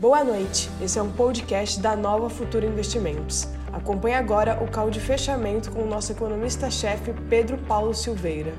[0.00, 3.44] Boa noite, esse é um podcast da Nova Futura Investimentos.
[3.70, 8.54] Acompanhe agora o call de fechamento com o nosso economista-chefe Pedro Paulo Silveira.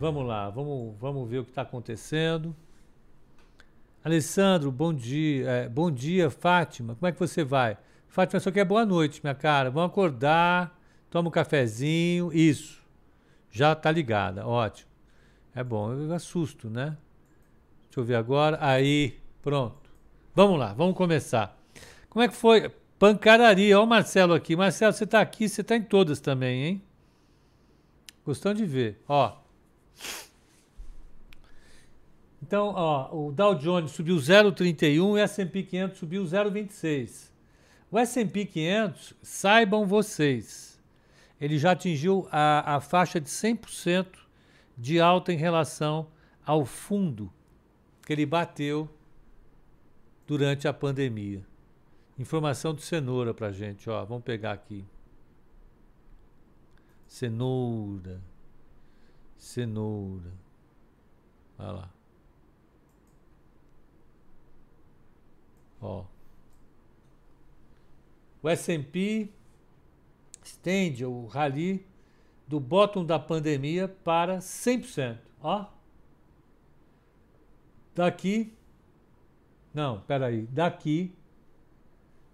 [0.00, 2.56] Vamos lá, vamos, vamos ver o que está acontecendo.
[4.02, 5.48] Alessandro, bom dia.
[5.48, 6.96] É, bom dia, Fátima.
[6.96, 7.78] Como é que você vai?
[8.08, 9.70] Fátima só quer boa noite, minha cara.
[9.70, 10.76] Vamos acordar,
[11.08, 12.32] toma um cafezinho.
[12.32, 12.82] Isso.
[13.48, 14.90] Já tá ligada, ótimo.
[15.54, 16.96] É bom, eu assusto, né?
[17.84, 18.58] Deixa eu ver agora.
[18.60, 19.79] Aí, pronto.
[20.34, 21.58] Vamos lá, vamos começar.
[22.08, 22.70] Como é que foi?
[22.98, 24.54] Pancararia, olha o Marcelo aqui.
[24.54, 26.82] Marcelo, você está aqui, você está em todas também, hein?
[28.24, 29.36] Gostando de ver, ó.
[32.42, 37.30] Então, ó, o Dow Jones subiu 0,31 e o S&P 500 subiu 0,26.
[37.90, 40.80] O S&P 500, saibam vocês,
[41.40, 44.06] ele já atingiu a, a faixa de 100%
[44.78, 46.06] de alta em relação
[46.44, 47.32] ao fundo
[48.06, 48.88] que ele bateu
[50.30, 51.44] durante a pandemia.
[52.16, 54.04] Informação de cenoura pra gente, ó.
[54.04, 54.84] Vamos pegar aqui.
[57.04, 58.22] Cenoura.
[59.36, 60.32] Cenoura.
[61.58, 61.90] Olha lá.
[65.80, 66.04] Ó.
[68.40, 69.28] O S&P
[70.44, 71.84] estende o rally
[72.46, 75.66] do bottom da pandemia para 100%, ó.
[77.96, 78.56] Daqui
[79.72, 80.46] não, peraí.
[80.46, 81.14] Daqui,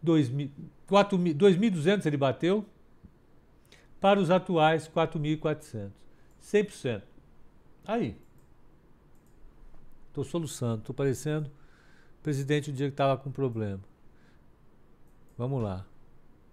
[0.05, 2.65] 2.200 ele bateu
[4.01, 5.91] para os atuais 4.400.
[6.43, 7.03] 100%.
[7.87, 8.17] Aí.
[10.09, 11.51] Estou soluçando, estou parecendo
[12.23, 13.81] presidente do dia que estava com problema.
[15.39, 15.87] Vamos lá.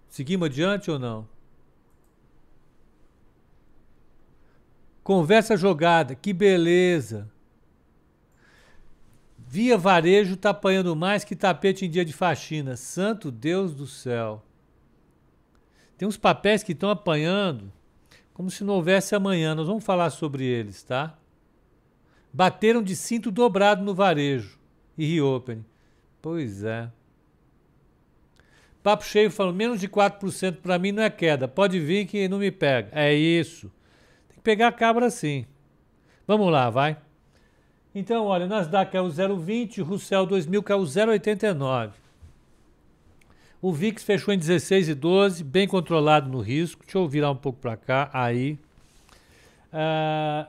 [0.08, 1.28] Seguimos adiante ou não?
[5.04, 7.33] Conversa jogada, que beleza.
[9.54, 12.76] Via varejo tá apanhando mais que tapete em dia de faxina.
[12.76, 14.44] Santo Deus do céu.
[15.96, 17.72] Tem uns papéis que estão apanhando
[18.34, 19.54] como se não houvesse amanhã.
[19.54, 21.16] Nós vamos falar sobre eles, tá?
[22.34, 24.58] Bateram de cinto dobrado no varejo
[24.98, 25.64] e reopening.
[26.20, 26.90] Pois é.
[28.82, 31.48] Papo cheio falando, menos de 4% para mim não é queda.
[31.48, 32.90] Pode vir que não me pega.
[32.92, 33.72] É isso.
[34.30, 35.46] Tem que pegar a cabra assim.
[36.26, 36.98] Vamos lá, vai.
[37.96, 41.92] Então, olha, Nasdaq caiu 0,20, Russell 2000 caiu 0,89.
[43.62, 46.84] O VIX fechou em 16,12, bem controlado no risco.
[46.84, 48.58] Deixa eu virar um pouco para cá, aí.
[49.72, 50.46] Uh,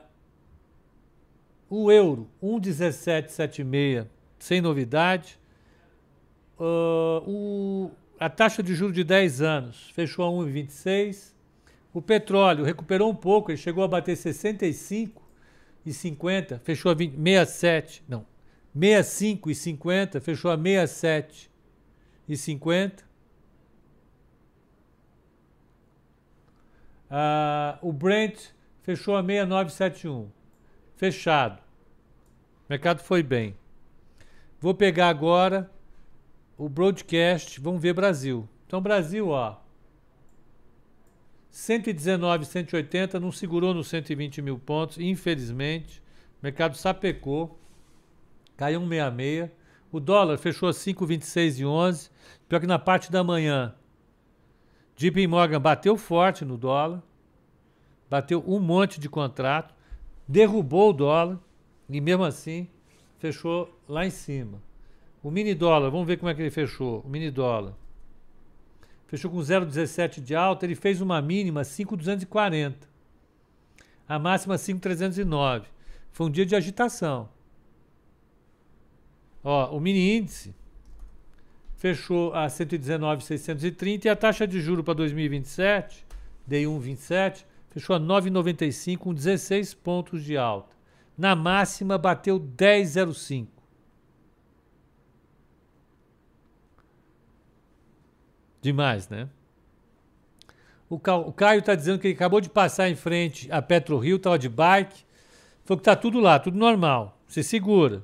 [1.69, 4.07] o euro, 1,1776,
[4.39, 5.39] sem novidade.
[6.59, 11.33] Uh, o, a taxa de juros de 10 anos fechou a 1,26.
[11.93, 15.24] O petróleo recuperou um pouco, ele chegou a bater 65
[15.85, 18.25] e 50, fechou a 20, 67, não,
[18.73, 21.51] 65 e 50, fechou a 67
[22.27, 23.03] e 50.
[27.09, 28.49] Ah, o Brent
[28.81, 30.29] fechou a 6971,
[30.95, 31.59] fechado.
[31.59, 33.55] O mercado foi bem.
[34.59, 35.69] Vou pegar agora
[36.57, 38.49] o broadcast, vamos ver Brasil.
[38.65, 39.57] Então, Brasil, ó,
[41.55, 46.03] 119, 180, não segurou nos 120 mil pontos, infelizmente.
[46.41, 47.57] O mercado sapecou,
[48.57, 49.49] caiu 1,66.
[49.89, 52.09] O dólar fechou a 5,26 e 11.
[52.49, 53.73] Pior que na parte da manhã,
[54.97, 57.01] JP Morgan bateu forte no dólar,
[58.09, 59.73] bateu um monte de contrato,
[60.27, 61.39] derrubou o dólar
[61.89, 62.67] e mesmo assim
[63.17, 64.61] fechou lá em cima.
[65.23, 66.99] O mini dólar, vamos ver como é que ele fechou.
[66.99, 67.73] O mini dólar
[69.07, 72.87] fechou com 0,17 de alta, ele fez uma mínima 5,240.
[74.07, 75.67] A máxima 5,309.
[76.11, 77.29] Foi um dia de agitação.
[79.43, 80.55] Ó, o mini índice
[81.75, 86.05] fechou a 119,630 e a taxa de juro para 2027,
[86.49, 90.75] D1,27, fechou a 9,95 com 16 pontos de alta.
[91.17, 93.54] Na máxima bateu 10,05.
[98.65, 99.29] Demais, né?
[100.89, 104.39] O, Caio está dizendo que ele acabou de passar em frente a Petro Rio, estava
[104.39, 105.05] de bike.
[105.63, 107.15] Falou que está tudo lá, tudo normal.
[107.27, 108.01] Se segura.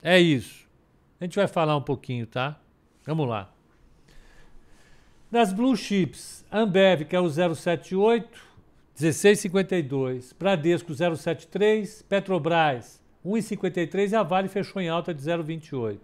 [0.00, 0.68] É isso.
[1.20, 2.60] A gente vai falar um pouquinho, tá?
[3.04, 3.52] Vamos lá.
[5.32, 8.40] Das Blue Chips, Ambev, que é o 078,
[8.96, 10.32] 16,52.
[10.38, 12.02] Bradesco, 073.
[12.02, 14.12] Petrobras, 1,53.
[14.12, 15.98] E a Vale fechou em alta de 0,28.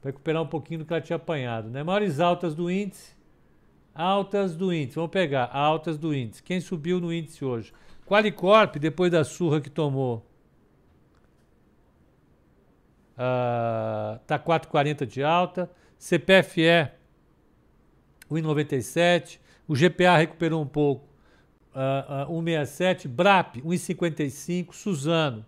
[0.00, 1.82] Vai recuperar um pouquinho do que ela tinha apanhado, né?
[1.82, 3.15] Maiores altas do índice,
[3.96, 6.42] Altas do índice, vamos pegar altas do índice.
[6.42, 7.72] Quem subiu no índice hoje?
[8.04, 10.26] Qualicorp, depois da surra que tomou,
[13.14, 15.70] uh, tá 4,40 de alta.
[15.98, 16.90] CPFE
[18.30, 19.40] 1,97.
[19.66, 21.08] O GPA recuperou um pouco,
[21.74, 23.08] uh, uh, 1,67.
[23.08, 24.74] BRAP 1,55.
[24.74, 25.44] Suzano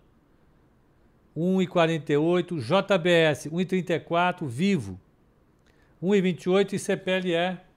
[1.37, 2.57] 1,48.
[2.57, 4.47] JBS 1,34.
[4.47, 4.99] Vivo
[6.01, 7.68] 1,28 e CPLE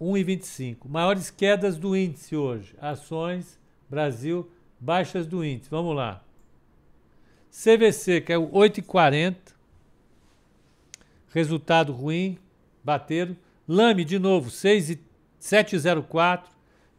[0.00, 0.88] 1,25.
[0.88, 2.74] Maiores quedas do índice hoje.
[2.80, 3.58] Ações,
[3.90, 5.68] Brasil, baixas do índice.
[5.70, 6.22] Vamos lá.
[7.50, 9.36] CVC caiu 8,40.
[11.32, 12.38] Resultado ruim,
[12.82, 13.36] bateram.
[13.66, 16.44] Lame de novo, 7,04.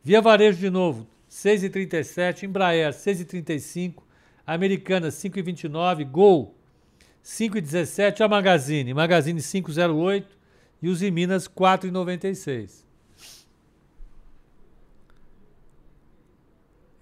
[0.04, 2.44] Via Varejo de novo, 6,37.
[2.44, 4.04] Embraer, 6,35.
[4.46, 6.04] Americana, 5,29.
[6.06, 6.54] Gol,
[7.24, 8.22] 5,17.
[8.22, 10.26] A Magazine, Magazine 5,08.
[10.82, 12.89] E os Minas, 4,96.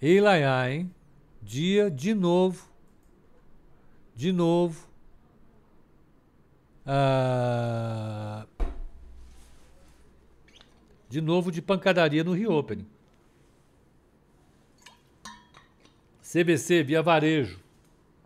[0.01, 0.93] Ei, Laiá, hein?
[1.41, 2.69] Dia de novo.
[4.15, 4.87] De novo.
[6.85, 8.47] Ah,
[11.09, 12.87] de novo de pancadaria no Reopening.
[16.21, 17.59] CVC, Via Varejo,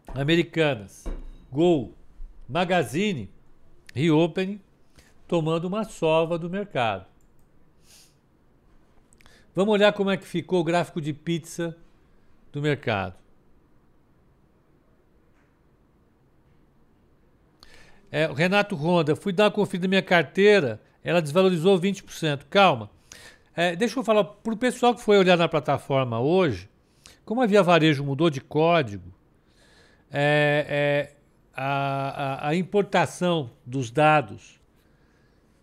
[0.07, 1.06] Americanas,
[1.51, 1.94] Gol,
[2.50, 3.29] Magazine,
[3.94, 4.59] Reopening,
[5.27, 7.11] tomando uma sova do mercado.
[9.53, 11.75] Vamos olhar como é que ficou o gráfico de pizza
[12.53, 13.15] do mercado.
[18.09, 22.44] É, Renato Ronda, fui dar uma conferida na minha carteira, ela desvalorizou 20%.
[22.50, 22.89] Calma.
[23.53, 26.69] É, deixa eu falar para o pessoal que foi olhar na plataforma hoje,
[27.25, 29.13] como a Via Varejo mudou de código,
[30.09, 31.15] é, é,
[31.54, 34.61] a, a, a importação dos dados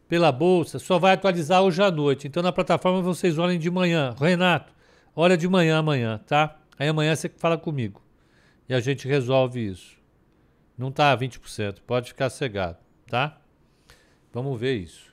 [0.08, 2.26] pela bolsa só vai atualizar hoje à noite.
[2.26, 4.14] Então na plataforma vocês olhem de manhã.
[4.18, 4.72] Renato,
[5.14, 6.58] olha de manhã amanhã, tá?
[6.78, 8.02] Aí amanhã você fala comigo.
[8.68, 9.98] E a gente resolve isso.
[10.76, 13.40] Não tá a 20%, pode ficar cegado, tá?
[14.32, 15.12] Vamos ver isso.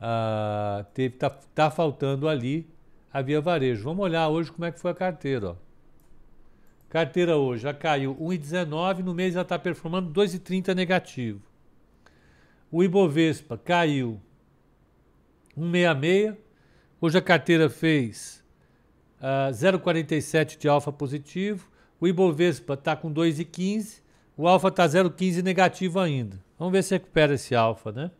[0.00, 2.68] Ah, teve, tá, tá faltando ali
[3.12, 3.82] a Via Varejo.
[3.82, 5.56] Vamos olhar hoje como é que foi a carteira, ó.
[6.88, 11.42] Carteira hoje já caiu 1,19, no mês já está performando 2,30 negativo.
[12.70, 14.20] O Ibovespa caiu
[15.56, 16.36] 166.
[17.00, 18.44] Hoje a carteira fez
[19.20, 21.68] uh, ah, 0,47 de alfa positivo.
[22.00, 24.00] O Ibovespa está com 2,15.
[24.36, 26.38] O alfa está 0,15 negativo ainda.
[26.58, 28.10] Vamos ver se recupera esse alfa, né?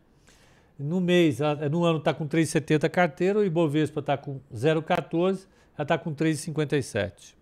[0.77, 1.39] No mês,
[1.71, 6.13] no ano está com 3,70 a carteira, o Ibovespa está com 0,14, já está com
[6.13, 7.35] 3,57.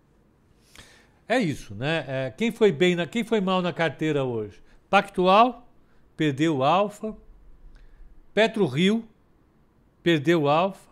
[1.28, 2.04] É isso, né?
[2.08, 4.62] É, quem foi bem, na, quem foi mal na carteira hoje?
[4.88, 5.68] Pactual,
[6.16, 7.14] perdeu o alfa.
[8.32, 9.04] Petro Rio,
[10.06, 10.88] perdeu o alfa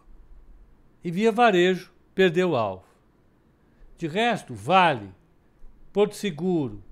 [1.05, 2.93] e Via Varejo perdeu o alfa.
[3.97, 5.09] De resto, Vale,
[5.93, 6.83] Porto Seguro,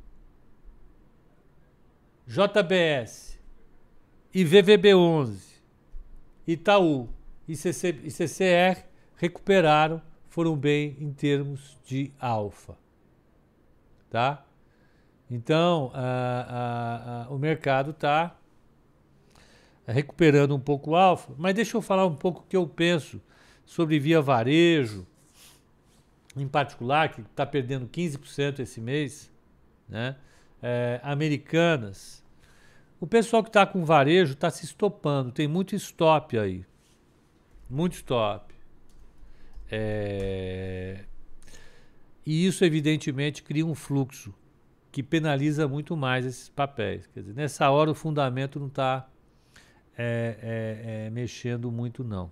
[2.24, 3.40] JBS,
[4.32, 5.36] IVVB11,
[6.46, 7.08] Itaú
[7.48, 8.84] e, CC, e CCR
[9.16, 12.78] recuperaram, foram bem em termos de alfa.
[14.08, 14.46] Tá?
[15.28, 15.90] Então,
[17.28, 18.38] o mercado está
[19.86, 23.20] recuperando um pouco o alfa, mas deixa eu falar um pouco o que eu penso
[23.64, 25.06] sobre via varejo,
[26.36, 29.30] em particular, que está perdendo 15% esse mês,
[29.88, 30.16] né?
[30.62, 32.22] É, americanas.
[33.00, 36.64] O pessoal que está com varejo está se estopando, tem muito stop aí.
[37.68, 38.54] Muito stop.
[39.70, 41.04] É...
[42.24, 44.32] E isso, evidentemente, cria um fluxo
[44.92, 47.06] que penaliza muito mais esses papéis.
[47.08, 49.08] Quer dizer, nessa hora o fundamento não está
[49.96, 52.30] é, é, é, mexendo muito, não.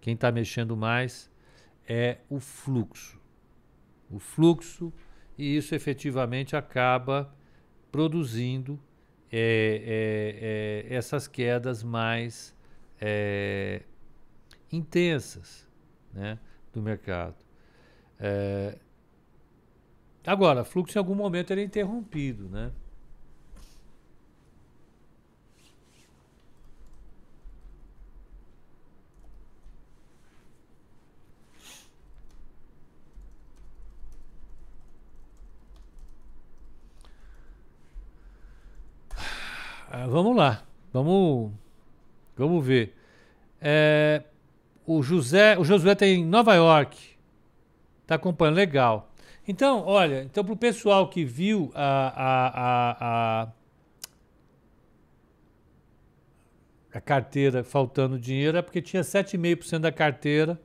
[0.00, 1.30] Quem está mexendo mais
[1.86, 3.20] é o fluxo.
[4.10, 4.92] O fluxo,
[5.36, 7.32] e isso efetivamente acaba
[7.92, 8.78] produzindo
[9.30, 12.56] é, é, é essas quedas mais
[14.72, 15.66] intensas
[16.12, 16.36] né,
[16.72, 17.36] do mercado.
[20.26, 22.72] agora, fluxo em algum momento ele é interrompido, né?
[39.90, 41.52] Ah, vamos lá, vamos,
[42.36, 42.94] vamos ver.
[43.60, 44.22] É,
[44.86, 46.96] o José, o Josué tem tá Nova York,
[48.06, 49.12] tá acompanhando, legal.
[49.46, 53.48] Então, olha, então para o pessoal que viu a, a, a,
[56.92, 60.60] a carteira faltando dinheiro é porque tinha 7,5% da carteira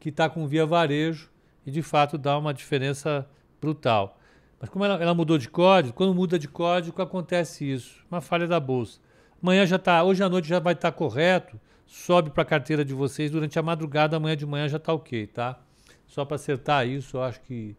[0.00, 1.30] que está com via varejo
[1.64, 3.28] e de fato dá uma diferença
[3.60, 4.18] brutal.
[4.60, 8.46] Mas como ela, ela, mudou de código, quando muda de código acontece isso, uma falha
[8.46, 9.00] da bolsa.
[9.42, 11.60] Amanhã já tá, hoje à noite já vai estar tá correto.
[11.86, 15.26] Sobe para a carteira de vocês durante a madrugada, amanhã de manhã já está ok,
[15.26, 15.60] tá?
[16.06, 17.76] Só para acertar isso, eu acho que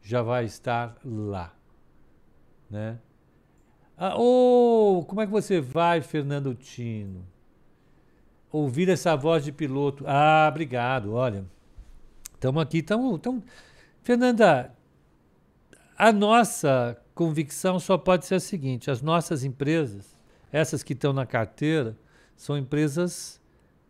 [0.00, 1.54] já vai estar lá,
[2.70, 2.98] né?
[3.96, 7.26] Ah, oh, como é que você vai, Fernando Tino?
[8.50, 10.04] Ouvir essa voz de piloto.
[10.06, 11.44] Ah, obrigado, olha.
[12.34, 13.20] Estamos aqui, estamos.
[14.02, 14.74] Fernanda,
[15.96, 20.16] a nossa convicção só pode ser a seguinte: as nossas empresas,
[20.50, 21.96] essas que estão na carteira,
[22.36, 23.40] são empresas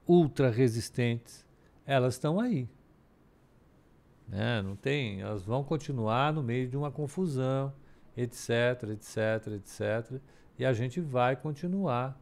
[0.07, 1.47] ultra resistentes.
[1.87, 2.69] Elas estão aí.
[4.29, 4.63] Né?
[4.63, 7.73] Não tem, elas vão continuar no meio de uma confusão,
[8.17, 10.21] etc, etc, etc.
[10.59, 12.19] E a gente vai continuar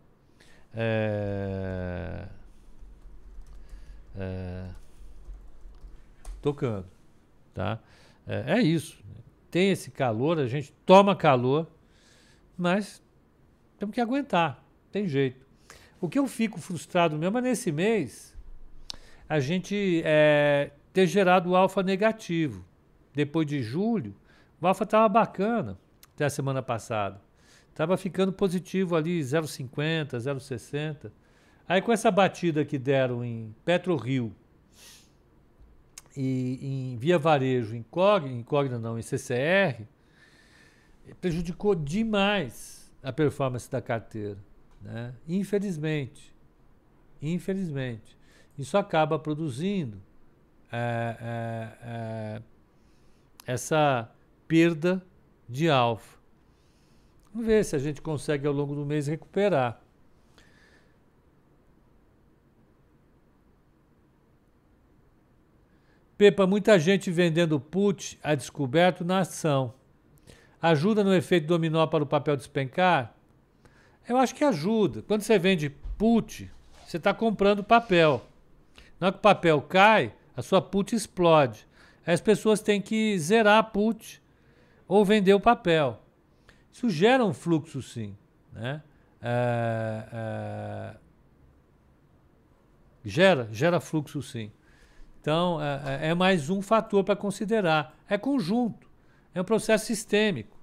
[0.73, 2.27] é,
[4.17, 4.69] é,
[6.41, 6.87] tocando,
[7.53, 7.79] tá?
[8.27, 9.01] É, é isso
[9.51, 11.67] tem esse calor, a gente toma calor,
[12.57, 13.03] mas
[13.79, 15.45] temos que aguentar, tem jeito.
[16.01, 18.37] O que eu fico frustrado mesmo é nesse mês
[19.29, 22.65] a gente é, ter gerado o alfa negativo.
[23.15, 24.15] Depois de julho,
[24.61, 25.79] o alfa estava bacana
[26.15, 27.21] até a semana passada.
[27.69, 31.13] Estava ficando positivo ali 0,50, 0,60.
[31.69, 34.35] Aí com essa batida que deram em Petro Rio
[36.17, 39.87] e em via varejo, incógnita não, em CCR,
[41.21, 44.39] prejudicou demais a performance da carteira.
[44.81, 45.15] Né?
[45.29, 46.35] Infelizmente.
[47.21, 48.19] Infelizmente.
[48.59, 50.01] Isso acaba produzindo
[50.71, 52.43] é, é, é,
[53.47, 54.11] essa
[54.47, 55.03] perda
[55.49, 56.19] de alfa.
[57.33, 59.80] Vamos ver se a gente consegue ao longo do mês recuperar.
[66.21, 69.73] Pepa, muita gente vendendo put a descoberto na ação.
[70.61, 73.15] Ajuda no efeito dominó para o papel despencar?
[74.07, 75.01] Eu acho que ajuda.
[75.01, 76.53] Quando você vende put,
[76.85, 78.23] você está comprando papel.
[79.01, 81.67] Na hora que o papel cai, a sua put explode.
[82.07, 84.23] Aí as pessoas têm que zerar a put
[84.87, 86.03] ou vender o papel.
[86.71, 88.15] Isso gera um fluxo, sim.
[88.53, 88.83] Né?
[89.23, 90.97] É, é,
[93.07, 94.53] gera, gera fluxo, sim.
[95.21, 97.95] Então, é, é, é mais um fator para considerar.
[98.09, 98.89] É conjunto,
[99.35, 100.57] é um processo sistêmico.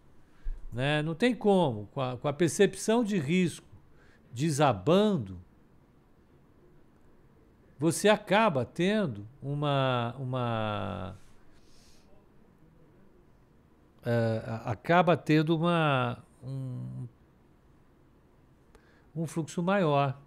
[0.73, 1.01] Né?
[1.01, 3.67] Não tem como, com a, com a percepção de risco
[4.31, 5.39] desabando,
[7.79, 10.15] você acaba tendo uma.
[10.19, 11.17] uma
[14.01, 17.07] uh, acaba tendo uma, um,
[19.15, 20.19] um fluxo maior.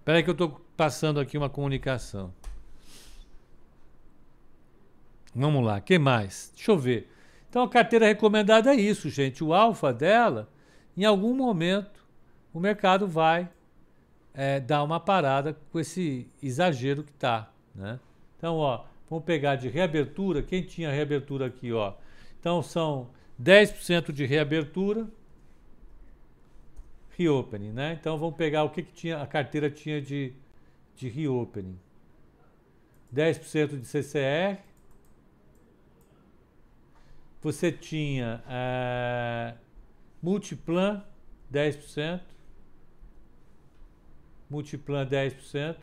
[0.00, 2.32] Espera aí que eu estou passando aqui uma comunicação.
[5.34, 6.52] Vamos lá, que mais?
[6.56, 7.08] Deixa eu ver.
[7.48, 9.44] Então a carteira recomendada é isso, gente.
[9.44, 10.48] O alfa dela,
[10.96, 12.04] em algum momento,
[12.52, 13.48] o mercado vai
[14.32, 17.52] é, dar uma parada com esse exagero que está.
[17.74, 18.00] Né?
[18.38, 20.42] Então, ó, vamos pegar de reabertura.
[20.42, 21.92] Quem tinha reabertura aqui, ó?
[22.40, 25.06] Então são 10% de reabertura
[27.20, 27.98] reopening, né?
[28.00, 30.32] Então vamos pegar o que, que tinha, a carteira tinha de,
[30.96, 31.78] de reopening.
[33.14, 34.58] 10% de CCR.
[37.42, 39.54] Você tinha é,
[40.22, 41.04] Multiplan
[41.52, 42.20] 10%.
[44.48, 45.76] Multiplan 10%.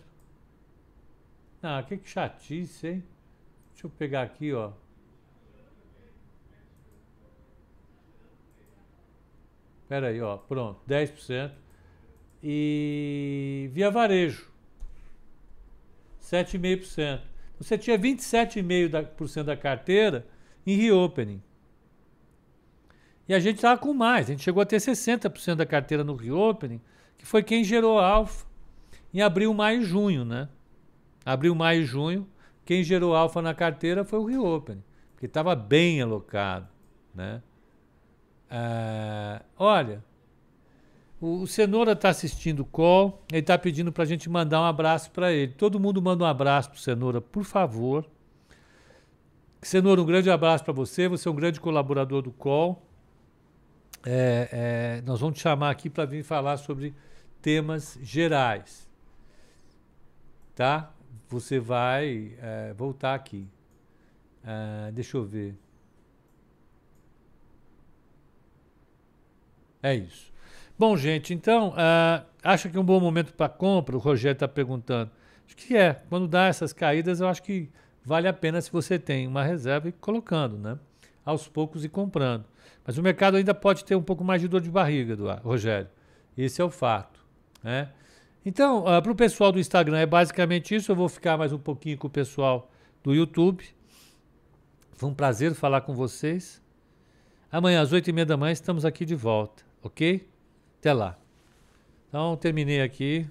[1.62, 3.04] Ah, que, que chatice, hein?
[3.74, 4.72] Deixa eu pegar aqui, ó.
[9.88, 11.50] Espera aí, ó, pronto, 10%.
[12.44, 14.52] E via varejo,
[16.22, 17.22] 7,5%.
[17.58, 20.28] Você tinha 27,5% da carteira
[20.66, 21.42] em reopening.
[23.30, 26.16] E a gente estava com mais, a gente chegou a ter 60% da carteira no
[26.16, 26.82] reopening,
[27.18, 28.46] que foi quem gerou alfa
[29.14, 30.50] em abril, maio e junho, né?
[31.26, 32.28] Abril, maio e junho,
[32.66, 36.68] quem gerou alfa na carteira foi o reopening, porque estava bem alocado,
[37.16, 37.42] né?
[38.50, 40.04] Ah, olha,
[41.20, 44.66] o, o Cenoura está assistindo o call, ele está pedindo para a gente mandar um
[44.66, 45.54] abraço para ele.
[45.54, 48.06] Todo mundo manda um abraço para o Cenoura, por favor.
[49.62, 52.84] Cenoura, um grande abraço para você, você é um grande colaborador do call.
[54.06, 56.94] é, é, nós vamos te chamar aqui para vir falar sobre
[57.42, 58.88] temas gerais.
[60.56, 60.92] Tá?
[61.30, 63.48] Você vai é, voltar aqui.
[64.44, 65.67] Ah, deixa eu ver.
[69.88, 70.34] É isso.
[70.78, 73.96] Bom, gente, então, uh, acha que é um bom momento para compra?
[73.96, 75.10] O Rogério está perguntando.
[75.46, 75.94] Acho que é.
[76.10, 77.70] Quando dá essas caídas, eu acho que
[78.04, 80.78] vale a pena se você tem uma reserva e colocando, né?
[81.24, 82.44] Aos poucos e comprando.
[82.86, 85.88] Mas o mercado ainda pode ter um pouco mais de dor de barriga, Eduardo, Rogério.
[86.38, 87.26] Esse é o fato.
[87.64, 87.88] Né?
[88.46, 90.92] Então, uh, ah, para o pessoal do Instagram é basicamente isso.
[90.92, 92.70] Eu vou ficar mais um pouquinho com o pessoal
[93.02, 93.64] do YouTube.
[94.92, 96.62] Foi um prazer falar com vocês.
[97.50, 100.28] Amanhã, às oito e meia da manhã, estamos aqui de volta, ok?
[100.80, 101.18] Até lá.
[102.08, 103.28] Então, terminei aqui.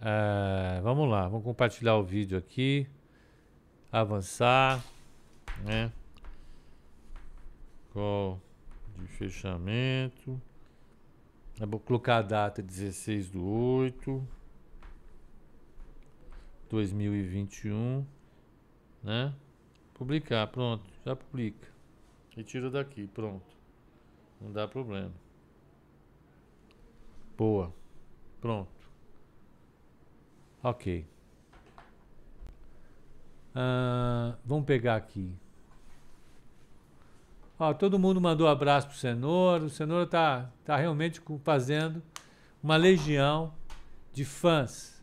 [0.00, 2.86] É, vamos lá, vamos compartilhar o vídeo aqui.
[3.90, 4.84] Avançar.
[5.64, 5.92] Né?
[7.92, 8.40] Call
[8.96, 10.40] de fechamento.
[11.60, 14.26] Eu vou colocar a data 16 do 8
[16.68, 18.06] 2021,
[19.02, 19.34] né?
[19.94, 21.66] Publicar, pronto, já publica.
[22.36, 23.56] Retira daqui, pronto.
[24.40, 25.12] Não dá problema.
[27.38, 27.72] Boa.
[28.40, 28.68] Pronto.
[30.60, 31.06] Ok.
[33.54, 35.32] Uh, vamos pegar aqui.
[37.56, 39.64] Ó, todo mundo mandou um abraço pro Cenoura.
[39.64, 42.02] O Cenoura tá, tá realmente fazendo
[42.60, 43.54] uma legião
[44.12, 45.00] de fãs.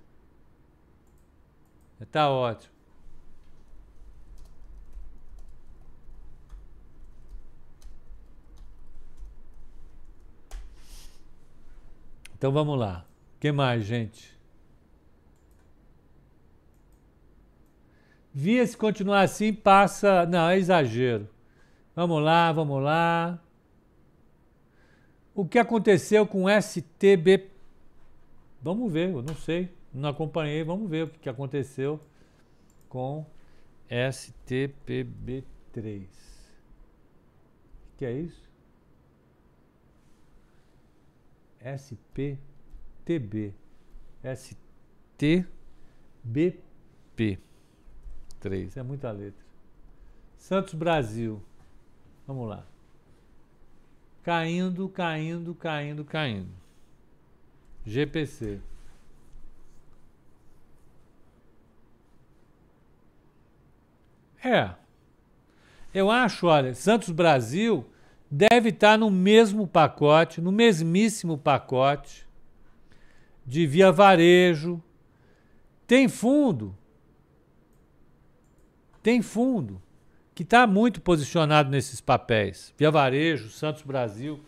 [2.11, 2.74] Tá ótimo.
[12.45, 13.03] Então vamos lá.
[13.35, 14.37] O que mais, gente?
[18.31, 20.27] Via se continuar assim, passa.
[20.27, 21.27] Não, é exagero.
[21.95, 23.41] Vamos lá, vamos lá.
[25.33, 27.49] O que aconteceu com STB?
[28.61, 29.73] Vamos ver, eu não sei.
[29.91, 31.99] Não acompanhei, vamos ver o que aconteceu
[32.87, 33.25] com
[33.89, 35.43] STPB3.
[37.91, 38.44] O que é isso?
[41.65, 43.55] SPTB.
[44.23, 45.49] STBP.
[48.39, 48.77] 3.
[48.77, 49.43] É muita letra.
[50.37, 51.41] Santos Brasil.
[52.27, 52.63] Vamos lá.
[54.21, 56.51] Caindo, caindo, caindo, caindo.
[57.83, 58.61] GPC.
[64.43, 64.75] É.
[65.91, 67.89] Eu acho, olha, Santos Brasil
[68.35, 72.27] deve estar no mesmo pacote, no mesmíssimo pacote
[73.45, 74.83] de via varejo.
[75.87, 76.75] Tem fundo,
[79.01, 79.81] tem fundo
[80.33, 82.73] que está muito posicionado nesses papéis.
[82.77, 84.41] Via Varejo, Santos Brasil.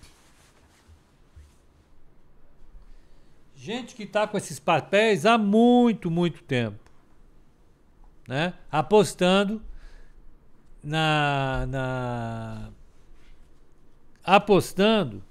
[3.55, 6.91] Gente que está com esses papéis há muito, muito tempo.
[8.27, 8.53] Né?
[8.69, 9.61] Apostando
[10.83, 12.71] na, na
[14.27, 15.23] apostando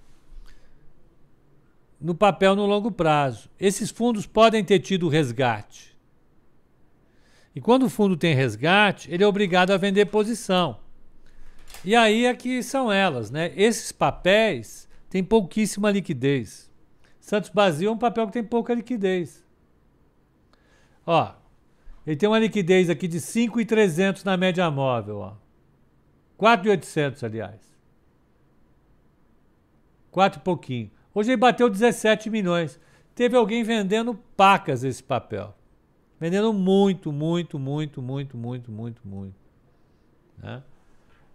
[2.01, 3.51] no papel no longo prazo.
[3.61, 5.95] Esses fundos podem ter tido resgate.
[7.55, 10.79] E quando o fundo tem resgate, ele é obrigado a vender posição.
[11.85, 13.53] E aí é que são elas, né?
[13.55, 16.71] Esses papéis têm pouquíssima liquidez.
[17.21, 19.45] Santos Brasil é um papel que tem pouca liquidez.
[21.07, 21.35] Ó,
[22.07, 25.35] ele tem uma liquidez aqui de 5,300 na média móvel, ó.
[26.37, 27.76] 4,800, aliás.
[30.17, 30.91] 4 e pouquinho.
[31.15, 32.81] Hoje ele bateu 17 milhões.
[33.15, 35.55] Teve alguém vendendo pacas esse papel.
[36.19, 39.37] Vendendo muito, muito, muito, muito, muito, muito, muito.
[40.39, 40.63] Né?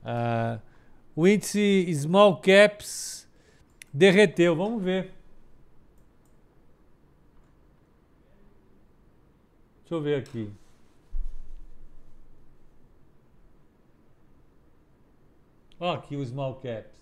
[0.01, 0.59] Uh,
[1.15, 3.29] o índice Small Caps
[3.93, 4.55] derreteu.
[4.55, 5.13] Vamos ver.
[9.81, 10.51] Deixa eu ver aqui.
[15.79, 17.00] Ó, aqui o Small Caps.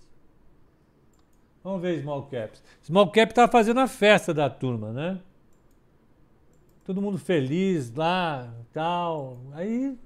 [1.64, 2.64] Vamos ver Small Caps.
[2.84, 5.20] Small Cap tá fazendo a festa da turma, né?
[6.86, 9.40] Todo mundo feliz lá, tal.
[9.54, 9.98] Aí,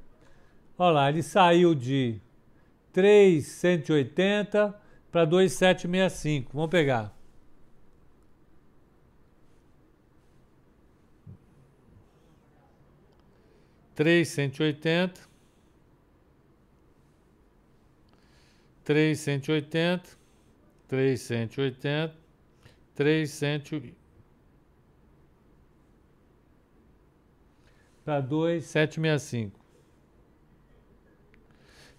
[0.77, 2.19] olha lá, ele saiu de
[2.91, 4.79] 3,180
[5.11, 6.51] para 2,765.
[6.53, 7.15] Vamos pegar.
[13.95, 15.21] Três cento e oitenta,
[18.83, 20.09] três cento e oitenta,
[20.93, 22.15] três cento e oitenta,
[22.93, 23.81] três cento
[28.05, 29.59] para 2,765.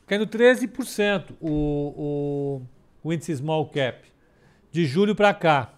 [0.06, 2.62] Caindo 13% o, o,
[3.02, 4.06] o índice small cap.
[4.70, 5.74] de julho para cá.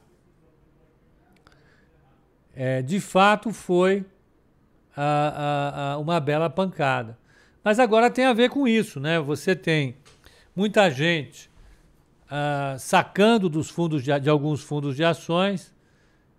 [2.55, 4.05] É, de fato foi
[4.95, 7.17] a, a, a uma bela pancada.
[7.65, 9.19] Mas agora tem a ver com isso, né?
[9.21, 9.97] Você tem
[10.55, 11.51] muita gente
[12.27, 15.75] uh, sacando dos fundos de, de, alguns fundos de ações.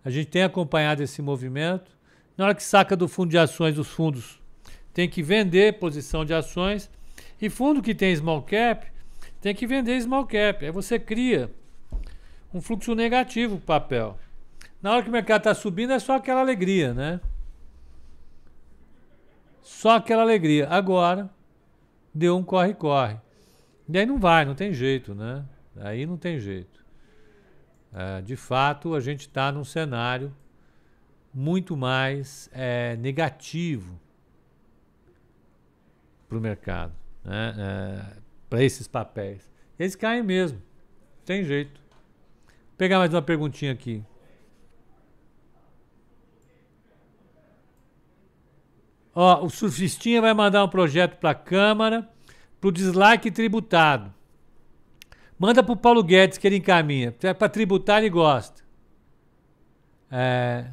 [0.04, 1.90] A gente tem acompanhado esse movimento.
[2.36, 4.40] Na hora que saca do fundo de ações, os fundos
[4.92, 6.90] tem que vender posição de ações.
[7.40, 8.86] E fundo que tem small cap
[9.40, 10.64] tem que vender small cap.
[10.64, 11.50] Aí você cria
[12.52, 14.18] um fluxo negativo para o papel.
[14.80, 17.20] Na hora que o mercado está subindo, é só aquela alegria, né?
[19.62, 20.68] Só aquela alegria.
[20.68, 21.28] Agora,
[22.14, 23.16] deu um corre-corre.
[23.88, 25.44] E aí não vai, não tem jeito, né?
[25.80, 26.84] Aí não tem jeito.
[27.92, 30.34] É, de fato, a gente está num cenário
[31.32, 33.98] muito mais é, negativo
[36.28, 36.92] para o mercado,
[37.24, 37.54] né?
[37.58, 39.50] É, para esses papéis.
[39.78, 40.60] Eles caem mesmo,
[41.24, 41.80] tem jeito.
[41.80, 44.04] Vou pegar mais uma perguntinha aqui.
[49.14, 52.08] Ó, o surfistinha vai mandar um projeto para a Câmara
[52.60, 54.14] para o dislike tributado.
[55.38, 57.14] Manda para o Paulo Guedes que ele encaminha.
[57.22, 58.62] É para tributar ele gosta.
[60.10, 60.66] É...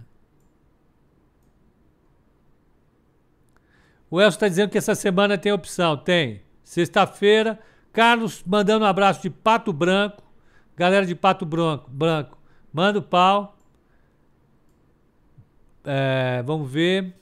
[4.10, 5.98] O Elcio está dizendo que essa semana tem opção.
[5.98, 6.42] Tem.
[6.64, 7.60] Sexta-feira,
[7.94, 10.24] Carlos mandando um abraço de Pato Branco.
[10.76, 11.90] Galera de Pato Branco.
[11.90, 12.38] branco.
[12.74, 13.58] Manda o pau.
[15.84, 17.14] É, vamos ver.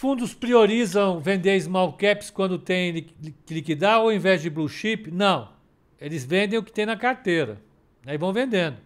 [0.00, 3.02] Fundos priorizam vender small caps quando tem
[3.44, 5.10] que liquidar ou invés de blue chip?
[5.10, 5.52] Não.
[6.00, 7.60] Eles vendem o que tem na carteira.
[8.06, 8.78] Aí vão vendendo.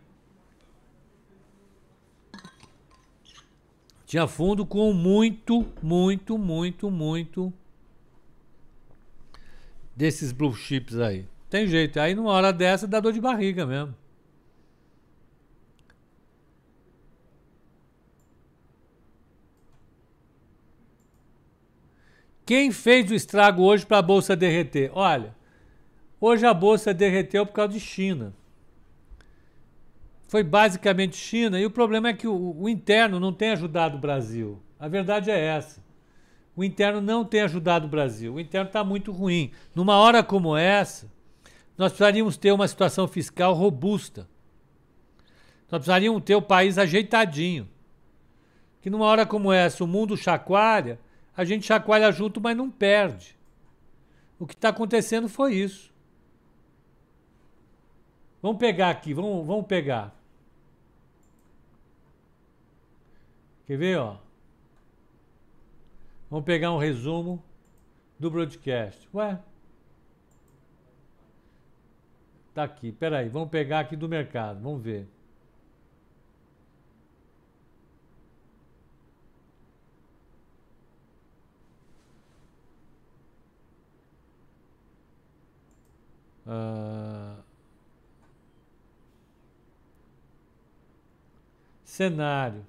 [4.04, 7.52] Tinha fundo com muito, muito, muito, muito
[9.94, 11.28] desses blue chips aí.
[11.48, 12.00] Tem jeito.
[12.00, 13.94] Aí numa hora dessa dá dor de barriga mesmo.
[22.46, 24.90] Quem fez o estrago hoje para a bolsa derreter?
[24.92, 25.34] Olha,
[26.20, 28.34] hoje a bolsa derreteu por causa de China.
[30.28, 34.00] Foi basicamente China e o problema é que o, o interno não tem ajudado o
[34.00, 34.60] Brasil.
[34.78, 35.82] A verdade é essa.
[36.56, 38.34] O interno não tem ajudado o Brasil.
[38.34, 39.50] O interno está muito ruim.
[39.74, 41.10] Numa hora como essa,
[41.78, 44.28] nós precisaríamos ter uma situação fiscal robusta.
[45.70, 47.68] Nós precisaríamos ter o país ajeitadinho.
[48.82, 50.98] Que numa hora como essa, o mundo chacoalha
[51.36, 53.36] a gente chacoalha junto, mas não perde.
[54.38, 55.92] O que está acontecendo foi isso.
[58.40, 60.14] Vamos pegar aqui, vamos, vamos pegar.
[63.66, 64.18] Quer ver, ó?
[66.30, 67.42] Vamos pegar um resumo
[68.18, 69.08] do broadcast.
[69.14, 69.38] Ué?
[72.52, 75.08] Tá aqui, peraí, vamos pegar aqui do mercado, vamos ver.
[86.46, 87.42] Uh,
[91.84, 92.64] cenário.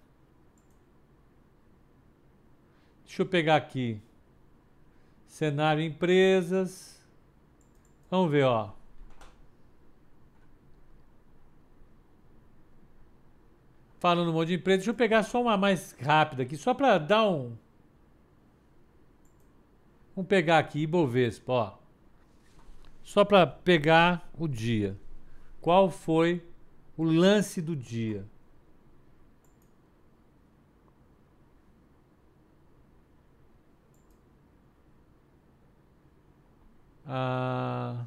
[3.06, 4.02] Deixa eu pegar aqui.
[5.28, 7.02] Cenário empresas.
[8.10, 8.72] Vamos ver, ó.
[14.00, 16.98] Falando no monte de empresa, deixa eu pegar só uma mais rápida aqui, só para
[16.98, 17.58] dar um.
[20.16, 21.85] Vamos pegar aqui Ibovespa, ó.
[23.06, 24.98] Só para pegar o dia.
[25.62, 26.44] Qual foi
[26.98, 28.26] o lance do dia?
[37.08, 38.06] Ah,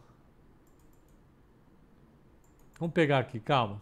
[2.78, 3.80] vamos pegar aqui, calma.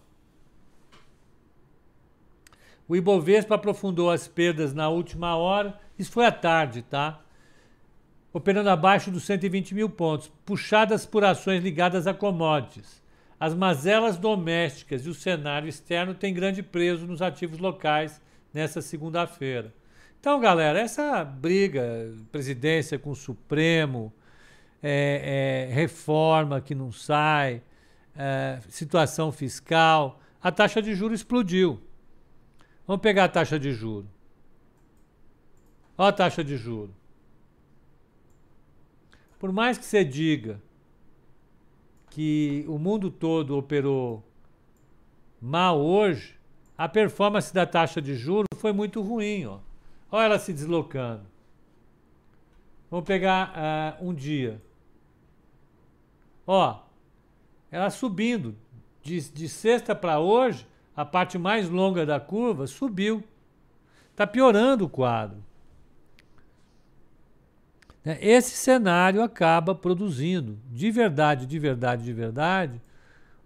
[2.86, 5.80] O Ibovespa aprofundou as perdas na última hora.
[5.98, 7.24] Isso foi à tarde, tá?
[8.36, 13.02] Operando abaixo dos 120 mil pontos, puxadas por ações ligadas a commodities.
[13.40, 18.20] As mazelas domésticas e o cenário externo têm grande preso nos ativos locais
[18.52, 19.72] nessa segunda-feira.
[20.20, 24.12] Então, galera, essa briga, presidência com o Supremo,
[24.82, 27.62] é, é, reforma que não sai,
[28.14, 31.80] é, situação fiscal, a taxa de juros explodiu.
[32.86, 34.10] Vamos pegar a taxa de juros.
[35.96, 37.05] Olha a taxa de juros.
[39.38, 40.60] Por mais que você diga
[42.10, 44.24] que o mundo todo operou
[45.40, 46.34] mal hoje,
[46.76, 49.46] a performance da taxa de juros foi muito ruim.
[49.46, 49.58] Ó.
[50.10, 51.26] Olha ela se deslocando.
[52.90, 54.60] Vamos pegar uh, um dia.
[56.46, 56.80] Ó,
[57.70, 58.54] ela subindo.
[59.02, 63.22] De, de sexta para hoje, a parte mais longa da curva subiu.
[64.10, 65.44] Está piorando o quadro.
[68.06, 68.16] Né?
[68.20, 72.80] Esse cenário acaba produzindo, de verdade, de verdade, de verdade,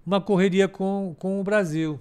[0.04, 1.98] uma correria com, com o Brasil.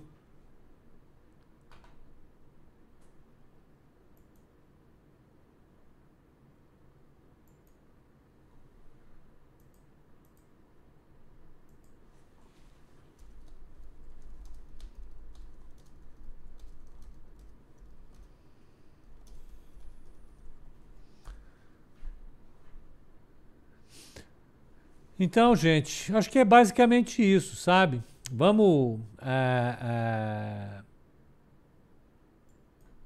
[25.19, 28.01] Então, gente, acho que é basicamente isso, sabe?
[28.31, 29.01] Vamos.
[29.21, 30.81] É, é...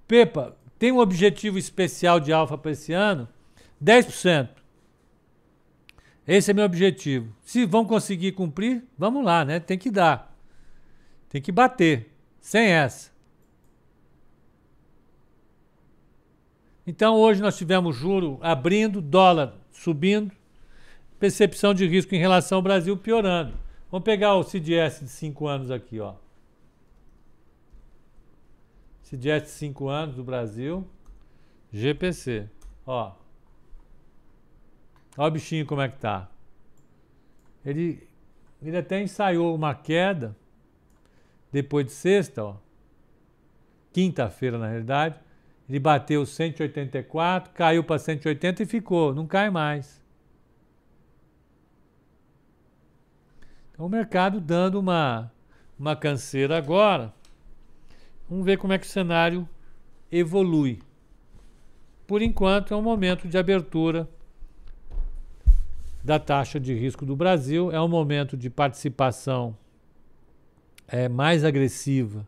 [0.08, 3.28] Pepa, tem um objetivo especial de alfa para esse ano?
[3.84, 4.50] 10%.
[6.28, 7.36] Esse é meu objetivo.
[7.42, 9.60] Se vão conseguir cumprir, vamos lá, né?
[9.60, 10.38] Tem que dar.
[11.30, 12.14] Tem que bater.
[12.40, 13.12] Sem essa.
[16.86, 20.32] Então hoje nós tivemos juro abrindo, dólar subindo,
[21.24, 23.58] percepção de risco em relação ao Brasil piorando.
[23.90, 26.16] Vamos pegar o CDS de 5 anos aqui, ó.
[29.04, 30.86] CDS de 5 anos do Brasil,
[31.72, 32.50] GPC,
[32.86, 33.14] ó.
[35.18, 36.30] Olha o bichinho como é que tá.
[37.66, 38.06] Ele,
[38.62, 40.36] ele até ensaiou uma queda
[41.54, 42.56] depois de sexta, ó.
[43.94, 45.16] Quinta-feira, na realidade.
[45.70, 50.03] Ele bateu 184, caiu para 180 e ficou, não cai mais.
[53.74, 55.32] Então, o mercado dando uma,
[55.78, 57.12] uma canseira agora.
[58.30, 59.50] Vamos ver como é que o cenário
[60.12, 60.80] evolui.
[62.06, 64.08] Por enquanto, é um momento de abertura
[66.04, 69.58] da taxa de risco do Brasil, é um momento de participação
[70.88, 72.28] é, mais agressiva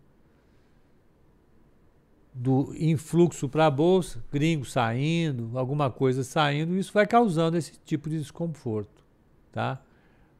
[2.33, 8.09] do influxo para a bolsa, gringo saindo, alguma coisa saindo, isso vai causando esse tipo
[8.09, 9.05] de desconforto,
[9.51, 9.81] tá?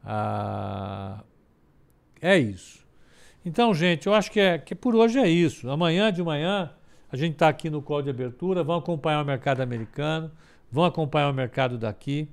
[0.06, 1.24] Ah,
[2.22, 2.86] é isso.
[3.44, 5.68] Então, gente, eu acho que, é, que por hoje é isso.
[5.68, 6.70] Amanhã de manhã
[7.10, 10.30] a gente está aqui no call de abertura, vamos acompanhar o mercado americano,
[10.70, 12.28] vamos acompanhar o mercado daqui,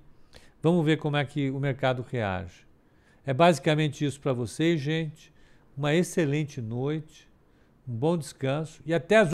[0.62, 2.66] vamos ver como é que o mercado reage.
[3.26, 5.32] É basicamente isso para vocês, gente.
[5.78, 7.30] Uma excelente noite,
[7.88, 9.32] um bom descanso e até as